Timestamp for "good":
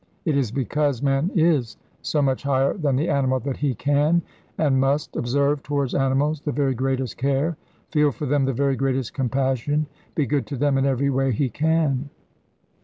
10.25-10.47